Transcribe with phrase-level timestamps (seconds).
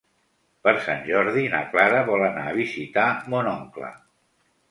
[0.67, 3.05] Per Sant Jordi na Clara vol anar a visitar
[3.35, 3.93] mon oncle.